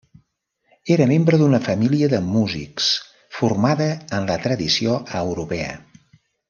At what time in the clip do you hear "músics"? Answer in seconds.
2.31-2.89